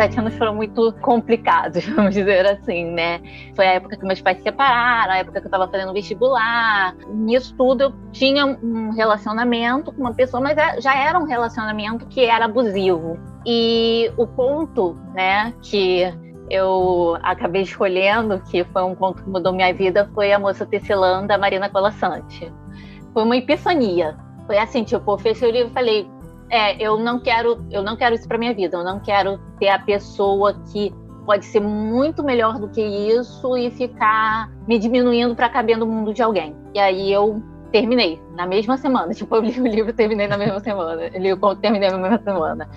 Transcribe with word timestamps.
17 0.00 0.20
anos 0.20 0.34
foram 0.36 0.54
muito 0.54 0.92
complicados, 1.00 1.84
vamos 1.94 2.14
dizer 2.14 2.46
assim, 2.46 2.86
né? 2.86 3.20
Foi 3.54 3.66
a 3.66 3.72
época 3.74 3.96
que 3.98 4.04
meus 4.04 4.20
pais 4.20 4.38
se 4.38 4.44
separaram, 4.44 5.12
a 5.12 5.18
época 5.18 5.40
que 5.40 5.46
eu 5.46 5.50
tava 5.50 5.68
fazendo 5.68 5.92
vestibular. 5.92 6.94
Nisso 7.08 7.54
tudo 7.56 7.82
eu 7.82 7.92
tinha 8.10 8.46
um 8.46 8.90
relacionamento 8.90 9.92
com 9.92 10.00
uma 10.00 10.14
pessoa, 10.14 10.42
mas 10.42 10.56
é, 10.56 10.80
já 10.80 10.96
era 10.96 11.18
um 11.18 11.24
relacionamento 11.24 12.06
que 12.06 12.24
era 12.24 12.46
abusivo. 12.46 13.18
E 13.44 14.10
o 14.16 14.26
ponto, 14.26 14.96
né, 15.14 15.52
que 15.62 16.10
eu 16.48 17.16
acabei 17.22 17.62
escolhendo, 17.62 18.40
que 18.50 18.64
foi 18.64 18.82
um 18.82 18.94
ponto 18.94 19.22
que 19.22 19.28
mudou 19.28 19.52
minha 19.52 19.72
vida, 19.72 20.10
foi 20.14 20.32
a 20.32 20.38
moça 20.38 20.64
tecelã 20.64 21.26
da 21.26 21.36
Marina 21.36 21.68
Colassante. 21.68 22.50
Foi 23.12 23.22
uma 23.22 23.36
epifania. 23.36 24.16
Foi 24.46 24.58
assim, 24.58 24.82
tipo, 24.82 25.10
eu 25.12 25.18
fechei 25.18 25.48
o 25.48 25.52
livro 25.52 25.70
e 25.70 25.74
falei, 25.74 26.10
é, 26.50 26.82
eu 26.82 26.98
não 26.98 27.20
quero, 27.20 27.64
eu 27.70 27.82
não 27.82 27.96
quero 27.96 28.14
isso 28.14 28.26
para 28.26 28.36
minha 28.36 28.52
vida. 28.52 28.76
Eu 28.76 28.84
não 28.84 28.98
quero 28.98 29.38
ter 29.58 29.68
a 29.68 29.78
pessoa 29.78 30.54
que 30.72 30.92
pode 31.24 31.46
ser 31.46 31.60
muito 31.60 32.24
melhor 32.24 32.58
do 32.58 32.68
que 32.68 32.82
isso 32.82 33.56
e 33.56 33.70
ficar 33.70 34.50
me 34.66 34.78
diminuindo 34.78 35.34
para 35.36 35.48
caber 35.48 35.78
no 35.78 35.86
mundo 35.86 36.12
de 36.12 36.22
alguém. 36.22 36.56
E 36.74 36.78
aí 36.78 37.12
eu 37.12 37.40
terminei 37.70 38.20
na 38.34 38.46
mesma 38.46 38.76
semana. 38.76 39.12
Tipo, 39.14 39.36
eu 39.36 39.42
li 39.42 39.60
o 39.60 39.66
livro 39.66 39.92
terminei 39.92 40.26
na 40.26 40.36
mesma 40.36 40.58
semana. 40.58 41.02
Eu 41.06 41.20
li 41.20 41.32
o 41.32 41.38
conto 41.38 41.60
terminei 41.60 41.88
na 41.88 41.98
mesma 41.98 42.18
semana. 42.18 42.68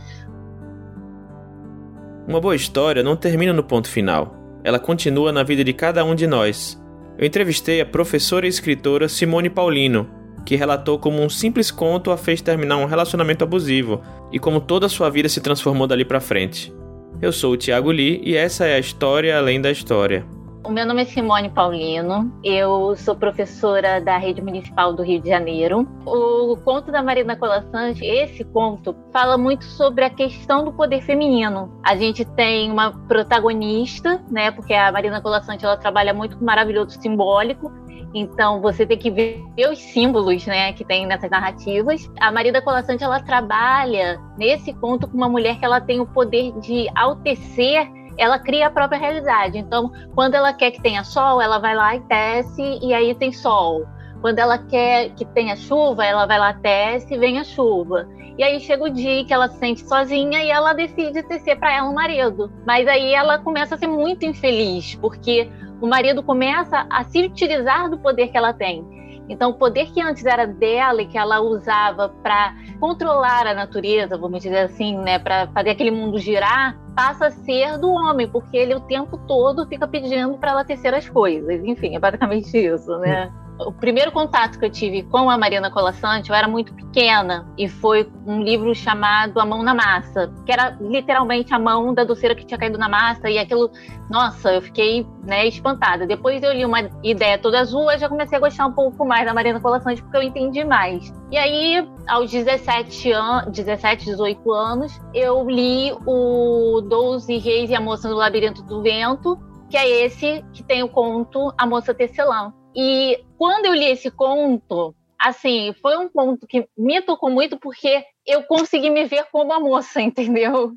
Uma 2.27 2.39
boa 2.39 2.55
história 2.55 3.01
não 3.03 3.15
termina 3.15 3.51
no 3.51 3.63
ponto 3.63 3.89
final. 3.89 4.35
Ela 4.63 4.79
continua 4.79 5.31
na 5.31 5.43
vida 5.43 5.63
de 5.63 5.73
cada 5.73 6.05
um 6.05 6.15
de 6.15 6.27
nós. 6.27 6.81
Eu 7.17 7.25
entrevistei 7.25 7.81
a 7.81 7.85
professora 7.85 8.45
e 8.45 8.49
escritora 8.49 9.09
Simone 9.09 9.49
Paulino, 9.49 10.07
que 10.45 10.55
relatou 10.55 10.99
como 10.99 11.21
um 11.21 11.29
simples 11.29 11.71
conto 11.71 12.11
a 12.11 12.17
fez 12.17 12.41
terminar 12.41 12.77
um 12.77 12.85
relacionamento 12.85 13.43
abusivo 13.43 14.01
e 14.31 14.39
como 14.39 14.59
toda 14.59 14.85
a 14.85 14.89
sua 14.89 15.09
vida 15.09 15.29
se 15.29 15.41
transformou 15.41 15.87
dali 15.87 16.03
para 16.03 16.19
frente. 16.19 16.73
Eu 17.21 17.31
sou 17.31 17.53
o 17.53 17.57
Thiago 17.57 17.91
Lee 17.91 18.21
e 18.23 18.35
essa 18.35 18.65
é 18.65 18.75
a 18.75 18.79
história 18.79 19.37
além 19.37 19.61
da 19.61 19.71
história. 19.71 20.25
O 20.65 20.71
meu 20.71 20.85
nome 20.85 21.01
é 21.01 21.05
Simone 21.05 21.49
Paulino, 21.49 22.31
eu 22.41 22.95
sou 22.95 23.13
professora 23.13 23.99
da 23.99 24.17
Rede 24.17 24.41
Municipal 24.41 24.93
do 24.93 25.03
Rio 25.03 25.21
de 25.21 25.27
Janeiro. 25.27 25.85
O 26.05 26.55
conto 26.63 26.89
da 26.89 27.03
Marina 27.03 27.35
Colassante, 27.35 28.05
esse 28.05 28.45
conto, 28.45 28.95
fala 29.11 29.37
muito 29.37 29.65
sobre 29.65 30.05
a 30.05 30.09
questão 30.09 30.63
do 30.63 30.71
poder 30.71 31.01
feminino. 31.01 31.69
A 31.83 31.97
gente 31.97 32.23
tem 32.23 32.71
uma 32.71 32.91
protagonista, 32.91 34.23
né, 34.31 34.51
porque 34.51 34.73
a 34.73 34.89
Marina 34.89 35.21
Colassante 35.21 35.65
ela 35.65 35.75
trabalha 35.75 36.13
muito 36.13 36.37
com 36.37 36.45
maravilhoso 36.45 36.91
simbólico, 37.01 37.69
então 38.13 38.61
você 38.61 38.85
tem 38.85 38.97
que 38.97 39.11
ver 39.11 39.43
os 39.69 39.79
símbolos, 39.79 40.45
né, 40.45 40.71
que 40.71 40.85
tem 40.85 41.05
nessas 41.05 41.29
narrativas. 41.29 42.09
A 42.21 42.31
Marina 42.31 42.61
Colassante 42.61 43.03
ela 43.03 43.19
trabalha 43.19 44.17
nesse 44.37 44.71
conto 44.73 45.09
com 45.09 45.17
uma 45.17 45.27
mulher 45.27 45.59
que 45.59 45.65
ela 45.65 45.81
tem 45.81 45.99
o 45.99 46.05
poder 46.05 46.57
de 46.61 46.87
altecer 46.95 47.85
ela 48.17 48.39
cria 48.39 48.67
a 48.67 48.71
própria 48.71 48.99
realidade. 48.99 49.57
Então, 49.57 49.91
quando 50.13 50.35
ela 50.35 50.53
quer 50.53 50.71
que 50.71 50.81
tenha 50.81 51.03
sol, 51.03 51.41
ela 51.41 51.59
vai 51.59 51.75
lá 51.75 51.95
e 51.95 51.99
tece 52.01 52.79
e 52.81 52.93
aí 52.93 53.13
tem 53.15 53.31
sol. 53.31 53.85
Quando 54.21 54.39
ela 54.39 54.57
quer 54.57 55.09
que 55.09 55.25
tenha 55.25 55.55
chuva, 55.55 56.05
ela 56.05 56.25
vai 56.25 56.39
lá, 56.39 56.53
tece 56.53 57.13
e 57.13 57.17
vem 57.17 57.39
a 57.39 57.43
chuva. 57.43 58.07
E 58.37 58.43
aí 58.43 58.59
chega 58.59 58.83
o 58.83 58.89
dia 58.89 59.25
que 59.25 59.33
ela 59.33 59.49
se 59.49 59.59
sente 59.59 59.81
sozinha 59.81 60.43
e 60.43 60.49
ela 60.49 60.73
decide 60.73 61.21
tecer 61.23 61.59
para 61.59 61.75
ela 61.75 61.89
um 61.89 61.93
marido. 61.93 62.51
Mas 62.65 62.87
aí 62.87 63.13
ela 63.13 63.37
começa 63.37 63.75
a 63.75 63.77
ser 63.77 63.87
muito 63.87 64.25
infeliz, 64.25 64.95
porque 64.95 65.49
o 65.81 65.87
marido 65.87 66.23
começa 66.23 66.87
a 66.89 67.03
se 67.03 67.21
utilizar 67.21 67.89
do 67.89 67.97
poder 67.97 68.29
que 68.29 68.37
ela 68.37 68.53
tem. 68.53 69.02
Então, 69.33 69.49
o 69.49 69.53
poder 69.55 69.91
que 69.91 69.99
antes 69.99 70.25
era 70.25 70.45
dela 70.45 71.01
e 71.01 71.07
que 71.07 71.17
ela 71.17 71.41
usava 71.41 72.09
para 72.21 72.55
controlar 72.79 73.47
a 73.47 73.53
natureza, 73.53 74.17
vamos 74.17 74.43
dizer 74.43 74.59
assim, 74.59 74.95
né, 74.97 75.17
para 75.17 75.47
fazer 75.47 75.71
aquele 75.71 75.91
mundo 75.91 76.19
girar, 76.19 76.79
passa 76.95 77.27
a 77.27 77.31
ser 77.31 77.77
do 77.79 77.91
homem, 77.91 78.27
porque 78.27 78.55
ele 78.55 78.75
o 78.75 78.79
tempo 78.79 79.17
todo 79.27 79.67
fica 79.67 79.87
pedindo 79.87 80.37
para 80.37 80.51
ela 80.51 80.63
tecer 80.63 80.93
as 80.93 81.09
coisas. 81.09 81.63
Enfim, 81.63 81.95
é 81.95 81.99
basicamente 81.99 82.55
isso, 82.57 82.95
né? 82.99 83.31
O 83.67 83.71
primeiro 83.71 84.11
contato 84.11 84.59
que 84.59 84.65
eu 84.65 84.69
tive 84.69 85.03
com 85.03 85.29
a 85.29 85.37
Mariana 85.37 85.71
Colassante, 85.71 86.29
eu 86.29 86.35
era 86.35 86.47
muito 86.47 86.73
pequena, 86.73 87.47
e 87.57 87.67
foi 87.67 88.09
um 88.25 88.41
livro 88.41 88.73
chamado 88.73 89.39
A 89.39 89.45
Mão 89.45 89.63
na 89.63 89.73
Massa, 89.73 90.31
que 90.45 90.51
era 90.51 90.77
literalmente 90.79 91.53
a 91.53 91.59
mão 91.59 91.93
da 91.93 92.03
doceira 92.03 92.35
que 92.35 92.45
tinha 92.45 92.57
caído 92.57 92.77
na 92.77 92.89
massa, 92.89 93.29
e 93.29 93.37
aquilo, 93.37 93.71
nossa, 94.09 94.53
eu 94.53 94.61
fiquei 94.61 95.05
né, 95.23 95.47
espantada. 95.47 96.05
Depois 96.05 96.41
eu 96.43 96.53
li 96.53 96.65
uma 96.65 96.89
ideia 97.03 97.37
toda 97.37 97.59
azul, 97.59 97.91
eu 97.91 97.97
já 97.97 98.09
comecei 98.09 98.37
a 98.37 98.41
gostar 98.41 98.65
um 98.65 98.71
pouco 98.71 99.05
mais 99.05 99.25
da 99.25 99.33
Mariana 99.33 99.59
Colassante, 99.59 100.01
porque 100.01 100.17
eu 100.17 100.23
entendi 100.23 100.63
mais. 100.63 101.13
E 101.31 101.37
aí, 101.37 101.87
aos 102.07 102.31
17, 102.31 103.11
an 103.11 103.45
17 103.49 104.05
18 104.05 104.51
anos, 104.51 105.01
eu 105.13 105.49
li 105.49 105.91
o 106.05 106.81
Doze 106.81 107.37
Reis 107.37 107.69
e 107.69 107.75
a 107.75 107.81
Moça 107.81 108.09
no 108.09 108.15
Labirinto 108.15 108.63
do 108.63 108.81
Vento, 108.81 109.39
que 109.69 109.77
é 109.77 110.05
esse 110.05 110.43
que 110.53 110.63
tem 110.63 110.83
o 110.83 110.89
conto 110.89 111.51
A 111.57 111.65
Moça 111.65 111.93
Tecelã 111.93 112.53
e 112.75 113.23
quando 113.37 113.65
eu 113.65 113.73
li 113.73 113.85
esse 113.85 114.09
conto, 114.09 114.95
assim, 115.19 115.73
foi 115.81 115.97
um 115.97 116.09
conto 116.09 116.47
que 116.47 116.67
me 116.77 117.01
tocou 117.01 117.29
muito 117.29 117.57
porque 117.57 118.03
eu 118.25 118.43
consegui 118.43 118.89
me 118.89 119.05
ver 119.05 119.25
como 119.31 119.53
a 119.53 119.59
moça, 119.59 119.99
entendeu? 120.01 120.73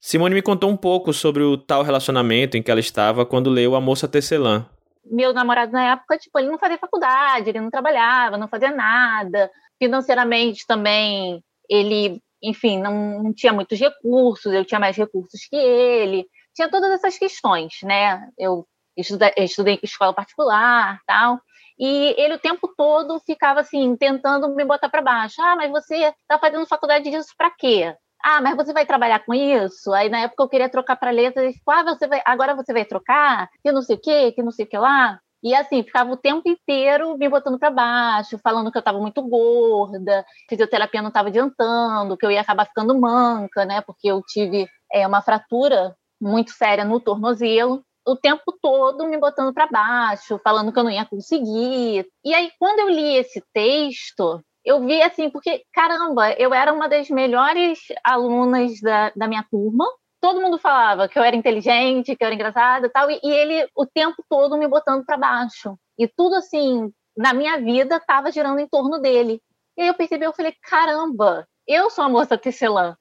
Simone 0.00 0.34
me 0.34 0.42
contou 0.42 0.70
um 0.70 0.76
pouco 0.76 1.12
sobre 1.12 1.42
o 1.42 1.58
tal 1.58 1.82
relacionamento 1.82 2.56
em 2.56 2.62
que 2.62 2.70
ela 2.70 2.80
estava 2.80 3.26
quando 3.26 3.50
leu 3.50 3.74
A 3.74 3.80
Moça 3.80 4.08
Tecelã. 4.08 4.66
Meu 5.04 5.34
namorado 5.34 5.72
na 5.72 5.92
época, 5.92 6.16
tipo, 6.16 6.38
ele 6.38 6.48
não 6.48 6.58
fazia 6.58 6.78
faculdade, 6.78 7.50
ele 7.50 7.60
não 7.60 7.70
trabalhava, 7.70 8.38
não 8.38 8.48
fazia 8.48 8.70
nada. 8.70 9.50
Financeiramente 9.78 10.66
também, 10.66 11.42
ele, 11.68 12.18
enfim, 12.42 12.80
não, 12.80 13.22
não 13.22 13.32
tinha 13.34 13.52
muitos 13.52 13.78
recursos, 13.78 14.52
eu 14.52 14.64
tinha 14.64 14.80
mais 14.80 14.96
recursos 14.96 15.46
que 15.50 15.56
ele. 15.56 16.26
Tinha 16.54 16.70
todas 16.70 16.90
essas 16.92 17.18
questões, 17.18 17.74
né? 17.82 18.26
Eu 18.38 18.66
estudei, 18.96 19.32
estudei 19.38 19.74
em 19.74 19.80
escola 19.82 20.12
particular, 20.12 21.00
tal. 21.06 21.40
E 21.78 22.14
ele 22.18 22.34
o 22.34 22.38
tempo 22.38 22.68
todo 22.76 23.18
ficava 23.20 23.60
assim, 23.60 23.96
tentando 23.96 24.48
me 24.54 24.64
botar 24.64 24.88
para 24.90 25.00
baixo. 25.00 25.40
Ah, 25.40 25.56
mas 25.56 25.70
você 25.70 25.96
está 25.96 26.38
fazendo 26.38 26.66
faculdade 26.66 27.10
disso 27.10 27.32
para 27.36 27.50
quê? 27.50 27.94
Ah, 28.22 28.40
mas 28.42 28.54
você 28.54 28.72
vai 28.72 28.84
trabalhar 28.84 29.24
com 29.24 29.32
isso? 29.32 29.92
Aí 29.94 30.10
na 30.10 30.20
época 30.20 30.42
eu 30.42 30.48
queria 30.48 30.68
trocar 30.68 30.96
para 30.96 31.10
letras, 31.10 31.50
e 31.50 31.58
ficou, 31.58 31.72
ah, 31.72 31.82
você 31.82 32.06
vai, 32.06 32.20
agora 32.26 32.54
você 32.54 32.72
vai 32.72 32.84
trocar? 32.84 33.48
Que 33.62 33.72
não 33.72 33.80
sei 33.82 33.96
o 33.96 34.00
quê, 34.00 34.32
que 34.32 34.42
não 34.42 34.50
sei 34.50 34.66
o 34.66 34.68
que 34.68 34.76
lá. 34.76 35.18
E 35.42 35.54
assim, 35.54 35.82
ficava 35.82 36.12
o 36.12 36.18
tempo 36.18 36.46
inteiro 36.46 37.16
me 37.16 37.28
botando 37.28 37.58
para 37.58 37.70
baixo, 37.70 38.38
falando 38.38 38.70
que 38.70 38.76
eu 38.76 38.80
estava 38.80 38.98
muito 38.98 39.22
gorda, 39.22 40.24
fisioterapia 40.48 41.00
não 41.00 41.08
estava 41.08 41.28
adiantando, 41.28 42.16
que 42.16 42.26
eu 42.26 42.30
ia 42.30 42.42
acabar 42.42 42.66
ficando 42.66 42.98
manca, 43.00 43.64
né? 43.64 43.80
Porque 43.80 44.08
eu 44.08 44.22
tive 44.22 44.68
é, 44.92 45.06
uma 45.06 45.22
fratura 45.22 45.96
muito 46.20 46.50
séria 46.50 46.84
no 46.84 47.00
tornozelo 47.00 47.82
o 48.12 48.16
tempo 48.16 48.56
todo 48.60 49.06
me 49.06 49.16
botando 49.18 49.52
para 49.52 49.66
baixo, 49.66 50.40
falando 50.42 50.72
que 50.72 50.78
eu 50.78 50.84
não 50.84 50.90
ia 50.90 51.06
conseguir. 51.06 52.06
E 52.24 52.34
aí, 52.34 52.50
quando 52.58 52.80
eu 52.80 52.88
li 52.88 53.16
esse 53.16 53.42
texto, 53.52 54.42
eu 54.64 54.80
vi 54.84 55.00
assim, 55.02 55.30
porque, 55.30 55.62
caramba, 55.72 56.32
eu 56.32 56.52
era 56.52 56.72
uma 56.72 56.88
das 56.88 57.08
melhores 57.08 57.78
alunas 58.04 58.80
da, 58.80 59.10
da 59.16 59.28
minha 59.28 59.44
turma. 59.50 59.84
Todo 60.20 60.40
mundo 60.40 60.58
falava 60.58 61.08
que 61.08 61.18
eu 61.18 61.22
era 61.22 61.36
inteligente, 61.36 62.14
que 62.14 62.22
eu 62.22 62.26
era 62.26 62.34
engraçada 62.34 62.86
e 62.86 62.90
tal, 62.90 63.10
e, 63.10 63.18
e 63.22 63.30
ele 63.30 63.68
o 63.74 63.86
tempo 63.86 64.22
todo 64.28 64.56
me 64.58 64.68
botando 64.68 65.04
para 65.04 65.16
baixo. 65.16 65.76
E 65.98 66.06
tudo 66.06 66.36
assim, 66.36 66.92
na 67.16 67.32
minha 67.32 67.58
vida, 67.58 67.96
estava 67.96 68.30
girando 68.30 68.58
em 68.58 68.68
torno 68.68 68.98
dele. 68.98 69.40
E 69.76 69.82
aí 69.82 69.88
eu 69.88 69.94
percebi, 69.94 70.24
eu 70.24 70.32
falei, 70.32 70.54
caramba, 70.62 71.46
eu 71.66 71.88
sou 71.90 72.04
a 72.04 72.08
moça 72.08 72.36
tecelã. 72.36 72.96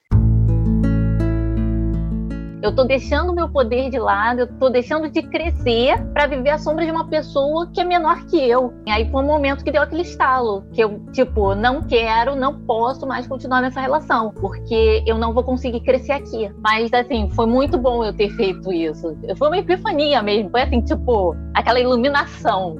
Eu 2.61 2.71
estou 2.71 2.85
deixando 2.85 3.33
meu 3.33 3.47
poder 3.47 3.89
de 3.89 3.97
lado, 3.97 4.39
eu 4.41 4.45
estou 4.45 4.69
deixando 4.69 5.09
de 5.09 5.21
crescer 5.21 5.97
para 6.13 6.27
viver 6.27 6.49
a 6.49 6.57
sombra 6.57 6.83
de 6.83 6.91
uma 6.91 7.07
pessoa 7.07 7.67
que 7.73 7.79
é 7.79 7.85
menor 7.85 8.25
que 8.25 8.37
eu. 8.37 8.73
E 8.85 8.91
aí 8.91 9.09
foi 9.09 9.23
um 9.23 9.27
momento 9.27 9.63
que 9.63 9.71
deu 9.71 9.81
aquele 9.81 10.01
estalo, 10.01 10.65
que 10.73 10.83
eu, 10.83 10.99
tipo, 11.13 11.55
não 11.55 11.81
quero, 11.81 12.35
não 12.35 12.59
posso 12.59 13.07
mais 13.07 13.25
continuar 13.27 13.61
nessa 13.61 13.79
relação, 13.79 14.33
porque 14.33 15.01
eu 15.07 15.17
não 15.17 15.33
vou 15.33 15.43
conseguir 15.43 15.79
crescer 15.79 16.11
aqui. 16.11 16.51
Mas, 16.61 16.91
assim, 16.91 17.29
foi 17.29 17.45
muito 17.45 17.77
bom 17.77 18.03
eu 18.03 18.11
ter 18.13 18.29
feito 18.31 18.73
isso. 18.73 19.17
Foi 19.37 19.47
uma 19.47 19.57
epifania 19.57 20.21
mesmo, 20.21 20.49
foi 20.49 20.63
assim, 20.63 20.81
tipo, 20.81 21.37
aquela 21.53 21.79
iluminação. 21.79 22.75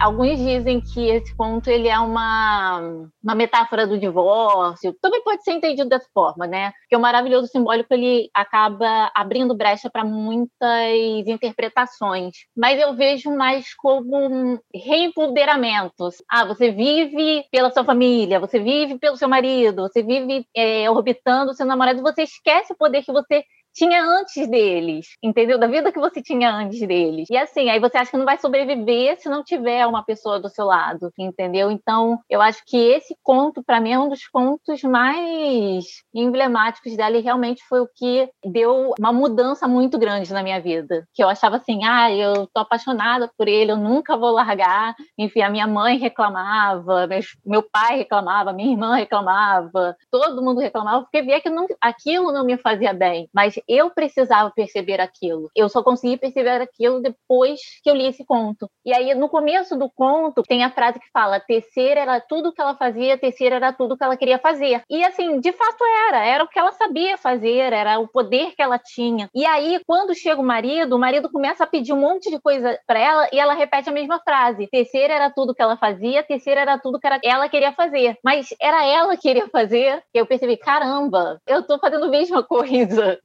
Alguns 0.00 0.38
dizem 0.38 0.80
que 0.80 1.08
esse 1.08 1.34
conto 1.34 1.68
ele 1.68 1.88
é 1.88 1.98
uma, 1.98 2.80
uma 3.22 3.34
metáfora 3.34 3.86
do 3.86 3.98
divórcio. 3.98 4.94
Também 5.00 5.22
pode 5.22 5.42
ser 5.42 5.52
entendido 5.52 5.88
dessa 5.88 6.08
forma, 6.14 6.46
né? 6.46 6.72
Porque 6.82 6.96
o 6.96 7.00
maravilhoso 7.00 7.48
simbólico 7.48 7.92
ele 7.92 8.30
acaba 8.32 9.10
abrindo 9.14 9.56
brecha 9.56 9.90
para 9.90 10.04
muitas 10.04 11.26
interpretações. 11.26 12.36
Mas 12.56 12.80
eu 12.80 12.94
vejo 12.94 13.34
mais 13.34 13.74
como 13.74 14.60
reempoderamento. 14.74 16.08
Ah, 16.30 16.44
você 16.44 16.70
vive 16.70 17.44
pela 17.50 17.70
sua 17.70 17.84
família, 17.84 18.40
você 18.40 18.60
vive 18.60 18.98
pelo 18.98 19.16
seu 19.16 19.28
marido, 19.28 19.82
você 19.82 20.02
vive 20.02 20.46
é, 20.54 20.88
orbitando 20.90 21.50
o 21.50 21.54
seu 21.54 21.66
namorado, 21.66 22.02
você 22.02 22.22
esquece 22.22 22.72
o 22.72 22.76
poder 22.76 23.02
que 23.02 23.12
você 23.12 23.44
tinha 23.78 24.02
antes 24.02 24.48
deles, 24.48 25.06
entendeu? 25.22 25.56
Da 25.56 25.68
vida 25.68 25.92
que 25.92 26.00
você 26.00 26.20
tinha 26.20 26.50
antes 26.50 26.80
deles. 26.80 27.28
E 27.30 27.36
assim, 27.36 27.70
aí 27.70 27.78
você 27.78 27.96
acha 27.96 28.10
que 28.10 28.16
não 28.16 28.24
vai 28.24 28.36
sobreviver 28.36 29.20
se 29.20 29.28
não 29.28 29.44
tiver 29.44 29.86
uma 29.86 30.02
pessoa 30.02 30.40
do 30.40 30.48
seu 30.48 30.66
lado, 30.66 31.12
entendeu? 31.16 31.70
Então, 31.70 32.18
eu 32.28 32.42
acho 32.42 32.60
que 32.66 32.76
esse 32.76 33.16
conto, 33.22 33.62
para 33.62 33.80
mim, 33.80 33.92
é 33.92 33.98
um 33.98 34.08
dos 34.08 34.26
contos 34.26 34.82
mais 34.82 35.84
emblemáticos 36.12 36.96
dela 36.96 37.16
e 37.16 37.22
realmente 37.22 37.62
foi 37.68 37.80
o 37.80 37.88
que 37.94 38.28
deu 38.44 38.92
uma 38.98 39.12
mudança 39.12 39.68
muito 39.68 39.96
grande 39.96 40.32
na 40.32 40.42
minha 40.42 40.60
vida. 40.60 41.06
Que 41.14 41.22
eu 41.22 41.28
achava 41.28 41.56
assim, 41.56 41.84
ah, 41.84 42.10
eu 42.12 42.48
tô 42.52 42.60
apaixonada 42.60 43.30
por 43.38 43.46
ele, 43.46 43.70
eu 43.70 43.76
nunca 43.76 44.16
vou 44.16 44.32
largar. 44.32 44.96
Enfim, 45.16 45.42
a 45.42 45.50
minha 45.50 45.68
mãe 45.68 45.98
reclamava, 45.98 47.08
meu 47.46 47.62
pai 47.62 47.98
reclamava, 47.98 48.52
minha 48.52 48.72
irmã 48.72 48.96
reclamava, 48.96 49.96
todo 50.10 50.42
mundo 50.42 50.60
reclamava, 50.60 51.02
porque 51.02 51.22
via 51.22 51.40
que 51.40 51.48
não, 51.48 51.66
aquilo 51.80 52.32
não 52.32 52.44
me 52.44 52.56
fazia 52.56 52.92
bem. 52.92 53.28
Mas 53.32 53.54
eu 53.68 53.90
precisava 53.90 54.50
perceber 54.50 55.00
aquilo. 55.00 55.50
Eu 55.54 55.68
só 55.68 55.82
consegui 55.82 56.16
perceber 56.16 56.60
aquilo 56.60 57.00
depois 57.00 57.60
que 57.82 57.90
eu 57.90 57.94
li 57.94 58.06
esse 58.06 58.24
conto. 58.24 58.68
E 58.84 58.92
aí, 58.92 59.14
no 59.14 59.28
começo 59.28 59.76
do 59.76 59.90
conto, 59.90 60.42
tem 60.42 60.64
a 60.64 60.70
frase 60.70 60.98
que 60.98 61.10
fala: 61.12 61.40
tecer 61.40 61.96
era 61.96 62.20
tudo 62.20 62.52
que 62.52 62.60
ela 62.60 62.74
fazia, 62.74 63.18
tecer 63.18 63.52
era 63.52 63.72
tudo 63.72 63.96
que 63.96 64.02
ela 64.02 64.16
queria 64.16 64.38
fazer. 64.38 64.82
E 64.88 65.04
assim, 65.04 65.40
de 65.40 65.52
fato 65.52 65.84
era, 66.08 66.24
era 66.24 66.44
o 66.44 66.48
que 66.48 66.58
ela 66.58 66.72
sabia 66.72 67.16
fazer, 67.16 67.72
era 67.72 67.98
o 67.98 68.08
poder 68.08 68.54
que 68.56 68.62
ela 68.62 68.78
tinha. 68.78 69.28
E 69.34 69.44
aí, 69.44 69.80
quando 69.86 70.14
chega 70.14 70.40
o 70.40 70.44
marido, 70.44 70.96
o 70.96 70.98
marido 70.98 71.30
começa 71.30 71.64
a 71.64 71.66
pedir 71.66 71.92
um 71.92 72.00
monte 72.00 72.30
de 72.30 72.40
coisa 72.40 72.78
para 72.86 72.98
ela 72.98 73.28
e 73.32 73.38
ela 73.38 73.54
repete 73.54 73.88
a 73.88 73.92
mesma 73.92 74.20
frase: 74.20 74.68
tecer 74.68 75.10
era 75.10 75.30
tudo 75.30 75.54
que 75.54 75.62
ela 75.62 75.76
fazia, 75.76 76.22
tecer 76.22 76.56
era 76.56 76.78
tudo 76.78 76.98
que 76.98 77.06
ela 77.06 77.48
queria 77.48 77.72
fazer. 77.72 78.16
Mas 78.24 78.48
era 78.60 78.84
ela 78.86 79.16
que 79.16 79.28
queria 79.28 79.48
fazer. 79.48 80.02
E 80.14 80.18
eu 80.18 80.26
percebi: 80.26 80.56
caramba, 80.56 81.38
eu 81.46 81.62
tô 81.62 81.78
fazendo 81.78 82.06
a 82.06 82.08
mesma 82.08 82.42
coisa. 82.42 83.18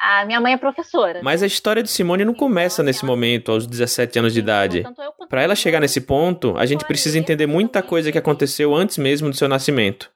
A 0.00 0.24
minha 0.24 0.40
mãe 0.40 0.52
é 0.52 0.56
professora. 0.56 1.20
Mas 1.24 1.42
a 1.42 1.46
história 1.46 1.82
de 1.82 1.90
Simone 1.90 2.24
não 2.24 2.32
começa 2.32 2.84
nesse 2.84 3.04
momento, 3.04 3.50
aos 3.50 3.66
17 3.66 4.20
anos 4.20 4.32
de 4.32 4.38
idade. 4.38 4.84
Para 5.28 5.42
ela 5.42 5.56
chegar 5.56 5.80
nesse 5.80 6.00
ponto, 6.00 6.56
a 6.56 6.64
gente 6.64 6.84
precisa 6.84 7.18
entender 7.18 7.48
muita 7.48 7.82
coisa 7.82 8.12
que 8.12 8.18
aconteceu 8.18 8.74
antes 8.74 8.96
mesmo 8.96 9.28
do 9.28 9.36
seu 9.36 9.48
nascimento. 9.48 10.10